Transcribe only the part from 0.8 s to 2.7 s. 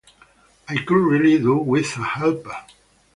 really do with a helper.